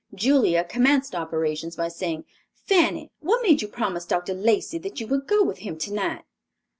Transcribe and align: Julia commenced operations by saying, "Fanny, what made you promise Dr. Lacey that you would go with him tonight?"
Julia 0.15 0.63
commenced 0.63 1.13
operations 1.13 1.75
by 1.75 1.87
saying, 1.87 2.25
"Fanny, 2.55 3.11
what 3.19 3.43
made 3.43 3.61
you 3.61 3.67
promise 3.67 4.03
Dr. 4.03 4.33
Lacey 4.33 4.79
that 4.79 4.99
you 4.99 5.05
would 5.05 5.27
go 5.27 5.43
with 5.43 5.59
him 5.59 5.77
tonight?" 5.77 6.23